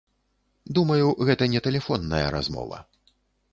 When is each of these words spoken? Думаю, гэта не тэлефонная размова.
Думаю, 0.77 1.07
гэта 1.27 1.43
не 1.53 1.63
тэлефонная 1.67 2.25
размова. 2.39 2.83